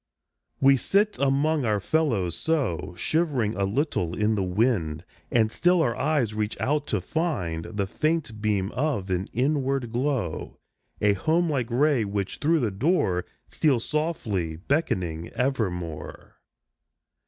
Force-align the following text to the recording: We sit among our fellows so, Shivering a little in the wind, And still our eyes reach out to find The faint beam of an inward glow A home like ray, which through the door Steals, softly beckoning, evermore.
We 0.59 0.77
sit 0.77 1.19
among 1.19 1.63
our 1.63 1.79
fellows 1.79 2.33
so, 2.35 2.95
Shivering 2.97 3.55
a 3.55 3.65
little 3.65 4.17
in 4.17 4.33
the 4.33 4.41
wind, 4.41 5.05
And 5.29 5.51
still 5.51 5.83
our 5.83 5.95
eyes 5.95 6.33
reach 6.33 6.59
out 6.59 6.87
to 6.87 6.99
find 6.99 7.65
The 7.65 7.85
faint 7.85 8.41
beam 8.41 8.71
of 8.71 9.11
an 9.11 9.27
inward 9.31 9.91
glow 9.91 10.57
A 11.01 11.13
home 11.13 11.51
like 11.51 11.69
ray, 11.69 12.03
which 12.03 12.37
through 12.37 12.61
the 12.61 12.71
door 12.71 13.25
Steals, 13.45 13.85
softly 13.85 14.55
beckoning, 14.55 15.29
evermore. 15.35 16.39